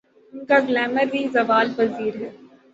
[0.33, 2.29] ان کا گلیمر بھی زوال پذیر ہے۔